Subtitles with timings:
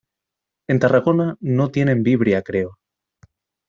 [0.67, 2.79] En Tarragona no tienen Vibria, creo.